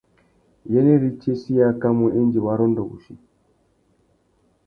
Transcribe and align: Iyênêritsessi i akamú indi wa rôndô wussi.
Iyênêritsessi 0.67 1.51
i 1.59 1.63
akamú 1.69 2.05
indi 2.19 2.39
wa 2.45 2.53
rôndô 2.59 2.83
wussi. 2.89 3.13